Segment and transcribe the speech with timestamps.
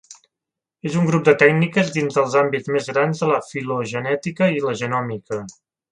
[0.89, 4.75] És un grup de tècniques dins dels àmbits més grans de la filogenètica i la
[4.85, 5.45] genòmica.